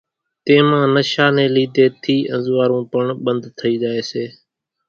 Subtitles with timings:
[0.45, 4.25] تيمان نشا ني لِيڌي ٿي انزوئارون پڻ ٻنڌ ٿئي زائي سي